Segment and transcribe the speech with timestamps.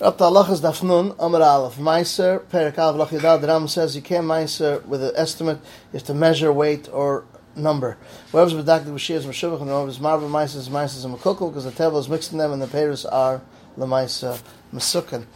[0.00, 1.74] Up to Allah is Dafnun, Amud Aleph.
[1.74, 5.58] Meiser, Perik Yadad, the Ram says you can't Meiser with an estimate,
[5.92, 7.24] you have to measure weight or
[7.56, 7.98] number.
[8.30, 11.72] Whoever's Bedaktik B'Shir is Meshuvach, and whoever's Marva Meiser is Meiser is Mekukul, because the
[11.72, 13.42] Tevel is mixing them, and the Peris are
[13.76, 14.40] Lemaisa
[14.72, 15.26] Mesukan.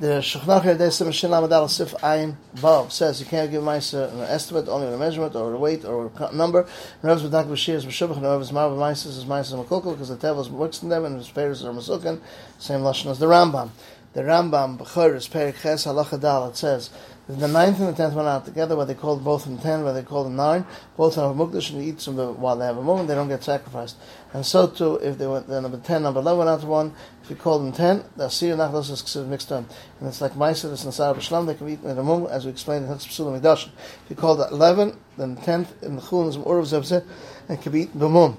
[0.00, 4.22] The Shechnach Yadei Sim Shin Lamadal Sif Ayin Vav says you can't give Meiser an
[4.22, 6.66] estimate, only with a measurement, or a weight, or a number.
[7.02, 10.40] Whoever's Bedaktik B'Shir is Meshuvach, and whoever's Marva Meiser is Meiser Mekukul, because the Tevel
[10.40, 12.20] is mixing them, and the Peris are Mesukan.
[12.58, 13.70] Same Lashon as the Rambam.
[14.12, 16.90] The Rambam, Bechoris, Perik Ches, Halacha Dal, it says,
[17.38, 19.92] the ninth and the tenth went out together, where they called both in ten, where
[19.92, 20.66] they called in nine.
[20.96, 23.44] Both have a mukdash and eat some while they have a moment, they don't get
[23.44, 23.96] sacrificed.
[24.32, 27.36] And so too, if they went, the number ten, number eleven out one, if you
[27.36, 29.58] called them ten, the Asir Nachlos is considered mixed in.
[30.00, 32.50] And it's like Meiser, it's Nasar B'Shlam, they can eat in a moment, as we
[32.50, 33.70] explained in Psulam If
[34.08, 37.06] you called at eleven, then the tenth, in the Chulun is Urav Zebzeh,
[37.48, 38.38] and can be eaten b'mum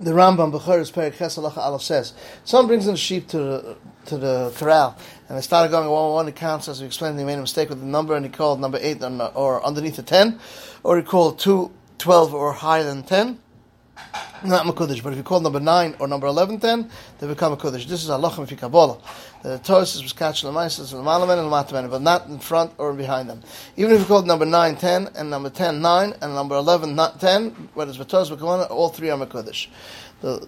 [0.00, 3.76] the Rambam Bechoris Perik Chesalacha Aleph says, someone brings in a sheep to the,
[4.06, 4.96] to the corral,
[5.28, 6.26] and they started going one one.
[6.26, 7.18] He counts as we explained.
[7.18, 10.02] They made a mistake with the number, and he called number eight or underneath the
[10.02, 10.38] ten,
[10.82, 13.38] or he called two twelve or higher than ten.
[14.44, 17.56] Not Makudish, but if you call number 9 or number 11 10, they become a
[17.56, 17.86] Kudish.
[17.86, 18.98] This is Halachim fi Kabbalah.
[19.42, 23.42] The Torah was catching the Maisas and the but not in front or behind them.
[23.78, 27.20] Even if you call number 9 10 and number 10 9 and number 11 not
[27.20, 29.68] 10, whether it's Batoz, all three are Makudish.
[30.20, 30.46] The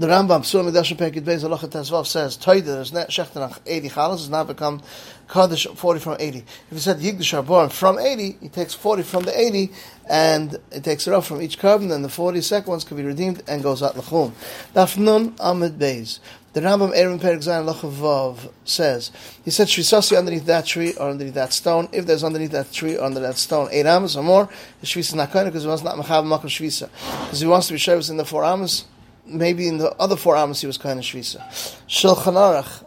[0.00, 4.10] the Rambam Sur Midash Pekid Beis Halacha Tezvav says Toida there's net Shechtanach 80 Chalas
[4.12, 4.80] has now become
[5.28, 6.38] Kaddish 40 from 80.
[6.38, 9.70] If he said Yigdash are born from 80, he takes 40 from the 80
[10.08, 13.02] and it takes it off from each carbon and the 40 second ones can be
[13.02, 14.32] redeemed and goes out Lachum.
[14.74, 16.20] Dafnun Amud Beis.
[16.54, 19.12] The Rambam Aaron Perik Zayin Lachavav says,
[19.44, 21.90] he said Shvisasi underneath that tree or underneath that stone.
[21.92, 24.48] If there's underneath that tree or under that stone eight amos or more,
[24.80, 26.88] the Shvisa is not because he wants not Machav Makam Shvisa.
[27.26, 28.86] Because he wants to be Shavas in the four amos,
[29.30, 31.40] maybe in the other four amos he was kind of shvisa.
[31.88, 32.84] Shulchan Aruch,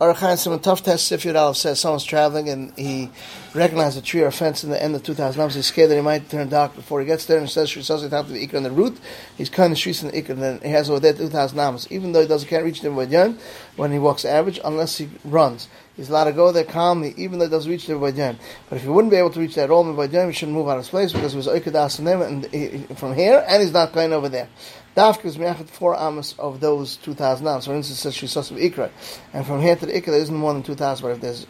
[0.00, 3.08] Aruch Simon Tough Test Sifir Aleph says someone's traveling and he
[3.54, 5.54] recognized a tree or a fence in the end of 2,000 amos.
[5.54, 8.26] He's scared that he might turn dark before he gets there and says Shvisas top
[8.26, 8.98] of the Ikra on the root.
[9.38, 11.86] He's kind of shvisa in the Ikra and then he has over there 2,000 amos.
[11.90, 13.40] Even though he doesn't can't reach them with
[13.76, 15.68] when he walks average unless he runs.
[15.96, 18.36] He's allowed to go there calmly, even though it doesn't reach the Vajan.
[18.68, 20.72] But if he wouldn't be able to reach that Roman Vajan, he shouldn't move out
[20.72, 24.28] of his place because he was Oikadas and from here, and he's not going over
[24.28, 24.48] there.
[24.94, 27.66] Dafka is me'achet four amos of those 2,000 amos.
[27.66, 28.90] For instance, says she Shisas of Ikra.
[29.32, 31.46] And from here to the Ikra, there isn't more than 2,000, but if there's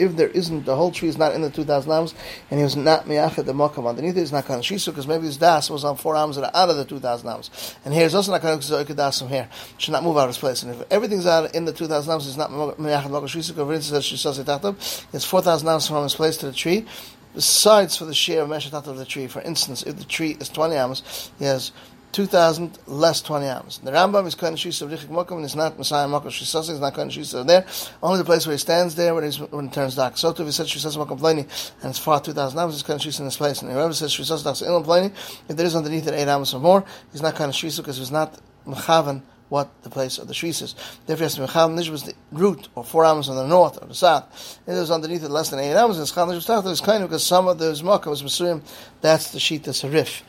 [0.00, 2.14] if there isn't, the whole tree is not in the 2,000 ams,
[2.50, 5.24] and he was not miyachet the makam underneath it, he's not of shisu, because maybe
[5.24, 7.76] his das was on four ams that are out of the 2,000 ams.
[7.84, 9.48] And here is also not kind of das from here.
[9.78, 10.62] Should not move out of his place.
[10.62, 14.10] And if everything's out in the 2,000 ams, he's not miyachet makam shisu, for instance,
[14.10, 14.76] shisas etatab,
[15.12, 16.86] it's 4,000 ams from his place to the tree,
[17.34, 19.26] besides for the share of meshatat of the tree.
[19.26, 21.72] For instance, if the tree is 20 ams, he has
[22.12, 23.78] 2,000 less 20 amos.
[23.78, 26.80] The Rambam is of shisa of Richik Mokum, and it's not Messiah Mokum Shisasa, it's
[26.80, 27.64] not of shisa there.
[28.02, 30.18] Only the place where he stands there when, when it turns dark.
[30.18, 31.46] So if he says Shisasa Mokum Plani,
[31.82, 33.62] and it's far 2,000 amos, it's kind of shisa in this place.
[33.62, 35.12] And whoever says Shisasa Dachs Ilam Plani,
[35.48, 37.98] if there is underneath it 8 amos or more, he's not kind of shisa because
[37.98, 40.74] he's not Mechavan what the place of the shvis is.
[41.06, 43.94] Therefore, yes, Mechal Nish was the root, or four amos on the north or the
[43.94, 44.58] south.
[44.66, 47.48] If it was underneath it less than eight amos, and Chal Nish was because some
[47.48, 48.62] of those makkah was Masurim,
[49.00, 50.22] that's the sheet that's a riff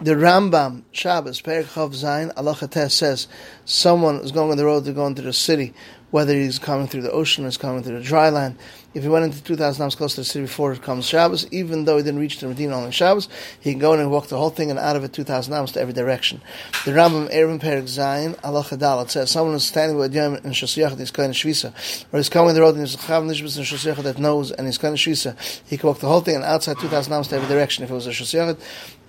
[0.00, 3.28] the Rambam Shabbos Perik Chav Zayin Allah says
[3.64, 5.72] someone is going on the road to go into the city,
[6.14, 8.56] whether he's coming through the ocean or he's coming through the dry land.
[8.94, 11.86] If he went into 2,000 miles close to the city before it comes Shabbos, even
[11.86, 14.38] though he didn't reach the Medina on Shabbos, he can go in and walk the
[14.38, 16.40] whole thing and out of it 2,000 miles to every direction.
[16.84, 20.52] The Rambam Erevin Perik Zayin Allah Chadal it says someone is standing with Yom in
[20.52, 21.72] Shosiyach, he's kind of Shvisa,
[22.12, 24.78] or he's coming the road and he's Chav Nishbis in Shosiyach that knows and he's
[24.78, 25.36] kind of Shvisa.
[25.66, 27.82] He can walk the whole thing and outside 2,000 miles to every direction.
[27.82, 28.56] If it was a Shosiyach,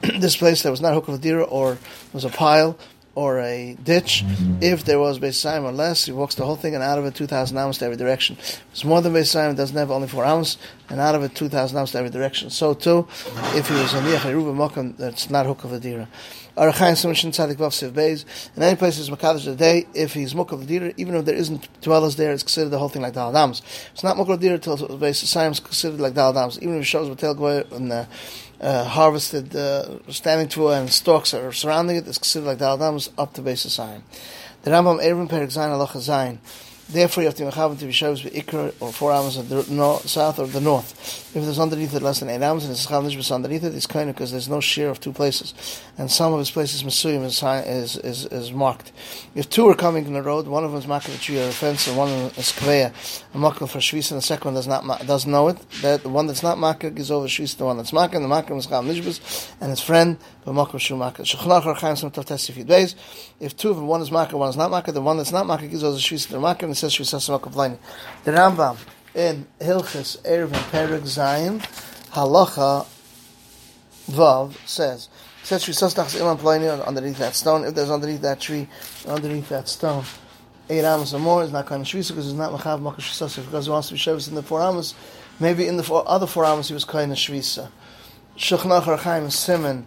[0.19, 1.77] this place that was not of deer or
[2.13, 2.79] was a pile
[3.15, 4.23] or a ditch.
[4.61, 7.15] If there was Beis or less, he walks the whole thing and out of it
[7.15, 8.35] 2,000 ounces to every direction.
[8.37, 10.57] If it's more than Beis it doesn't have only 4 ounces,
[10.89, 12.49] and out of it 2,000 ounces to every direction.
[12.49, 13.07] So too,
[13.55, 16.07] if he was a Niach Mokum, that's not hook of a deer.
[16.57, 18.25] Or Chaim Simishin Tzadik Vav Siv Beis.
[18.55, 22.15] In any place is Makadish day, if he's Mukha V'dira, even if there isn't dwellers
[22.15, 23.61] there, it's considered the whole thing like Dal Adams.
[23.94, 26.57] It's not Mukha V'dira till Beis Saim is considered like Dal Adams.
[26.61, 28.06] Even if it shows Batel Goy and uh,
[28.62, 33.10] uh, harvested, uh, standing to and stalks are surrounding it, it's considered like Dal Adams
[33.18, 34.02] up to Beis Saim.
[34.63, 36.38] The Rambam Erevin Perik Zayin Allah Zayin.
[36.87, 40.07] Therefore, you have to mechavan to be shavs ikr or four amos of the north,
[40.07, 40.93] south or the north.
[41.35, 44.07] If there's underneath it less than eight amos and it's chav underneath it, it's kind
[44.07, 47.41] of because there's no share of two places, and some of his places mesuyim is,
[47.41, 48.91] is is is marked.
[49.33, 51.47] If two are coming in the road, one of them is makkah a tree or
[51.47, 52.93] a fence, and one is kveya,
[53.33, 55.57] a makkah for shvis, and the second one does not doesn't know it.
[55.81, 58.53] That the one that's not makkah gives over shvis the one that's and the makkah
[58.55, 61.23] is chav and his friend but makkah shu makkah.
[61.23, 62.95] Shechnach or chaim some days.
[63.39, 65.47] If two of them, one is makkah, one is not makkah, the one that's not
[65.47, 66.39] makkah gives over shvis to the
[66.81, 68.77] The Rambam
[69.13, 71.60] in Hilchis Erev and Perek Zayin
[72.12, 72.86] Halacha
[74.07, 75.10] Vav says
[75.44, 77.66] says Shvisas Tachas Ilan underneath that stone.
[77.66, 78.68] If there's underneath that tree,
[79.07, 80.04] underneath that stone,
[80.69, 83.45] eight amos or more is not kind of shvisa because it's not machav makash shvisas
[83.45, 84.95] because he wants to be shavis in the four amos.
[85.39, 87.69] Maybe in the four, other four amos he was kind of shvisa.
[88.38, 89.86] Shulchan Aruch Chaim Simon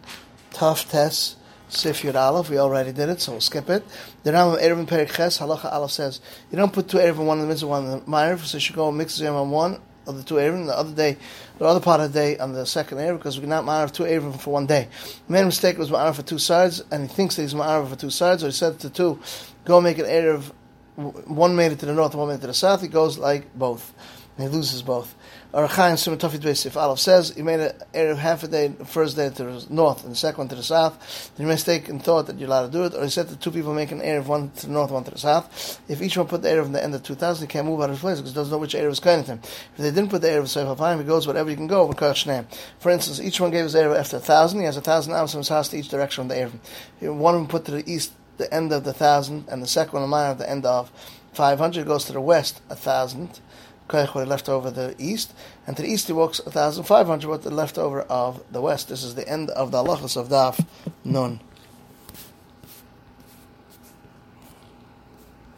[0.52, 1.36] Taf Tes
[1.68, 2.50] Sif Yud Aleph.
[2.50, 3.84] We already did it, so we'll skip it.
[4.22, 6.20] The Rambam Erev Perik Ches Halacha Aleph says
[6.50, 8.60] you don't put two Erev one in the middle, one in the Ma'ariv, so you
[8.60, 10.66] should go and mix them on one of the two Erev.
[10.66, 11.16] The other day,
[11.58, 14.04] the other part of the day on the second Erev, because we cannot Ma'ariv two
[14.04, 14.88] Erev for one day.
[15.26, 17.96] The main mistake was Ma'ariv for two sides, and he thinks that he's Ma'ariv for
[17.96, 19.20] two sides, or he said to two,
[19.64, 20.52] go make an Erev.
[20.96, 22.82] One made it to the north, one made it to the south.
[22.82, 23.94] He goes like both,
[24.38, 25.14] and he loses both.
[25.52, 28.84] Arachayim Simon Tafit Beis if Aleph says he made it Erev half a day, the
[28.84, 31.32] first day to the north and the second one to the south.
[31.36, 33.40] Then you mistake and thought that you're allowed to do it, or he said that
[33.40, 35.80] two people make an Erev, one to the north, one to the south.
[35.88, 37.90] If each one put the Erev in the end of 2000, he can't move out
[37.90, 39.40] of his place because he doesn't know which Erev is kind of him.
[39.42, 42.90] If they didn't put the Erev Seif Hafayim, he goes whatever you can go, For
[42.90, 45.40] instance, each one gave his Erev after a thousand, he has a thousand amos from
[45.40, 47.14] his house to each direction of the Erev.
[47.14, 49.94] One of them put to the east the end of the thousand, and the second
[49.94, 50.92] one of mine at the end of
[51.32, 53.40] 500 goes to the west a thousand
[53.90, 55.32] what left over the east,
[55.66, 58.88] and to the east he walks 1,500 what the leftover of the west.
[58.88, 60.64] This is the end of the halachas of Daf
[61.04, 61.40] Nun.